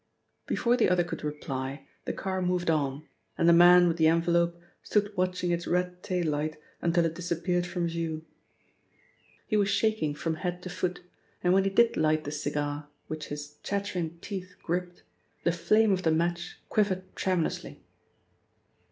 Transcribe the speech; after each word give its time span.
Before 0.47 0.75
the 0.77 0.89
other 0.89 1.03
could 1.03 1.23
reply 1.23 1.85
the 2.05 2.11
car 2.13 2.41
moved 2.41 2.71
on 2.71 3.07
and 3.37 3.47
the 3.47 3.53
man 3.53 3.87
with 3.87 3.97
the 3.97 4.07
envelope 4.07 4.59
stood 4.81 5.15
watching 5.15 5.51
its 5.51 5.67
red 5.67 6.01
tail 6.01 6.25
light 6.25 6.57
until 6.81 7.05
it 7.05 7.13
disappeared 7.13 7.67
from 7.67 7.87
view. 7.87 8.25
He 9.45 9.55
was 9.57 9.69
shaking 9.69 10.15
from 10.15 10.37
head 10.37 10.63
to 10.63 10.71
foot, 10.71 11.01
and 11.43 11.53
when 11.53 11.65
he 11.65 11.69
did 11.69 11.97
light 11.97 12.23
the 12.23 12.31
cigar 12.31 12.87
which 13.05 13.27
his 13.27 13.59
chattering 13.61 14.17
teeth 14.21 14.55
gripped, 14.63 15.03
the 15.43 15.51
flame 15.51 15.91
of 15.91 16.01
the 16.01 16.09
match 16.09 16.57
quivered 16.67 17.15
tremulously. 17.15 17.79